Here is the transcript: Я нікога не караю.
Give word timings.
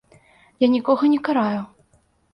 Я 0.65 0.69
нікога 0.75 1.03
не 1.13 1.19
караю. 1.31 1.61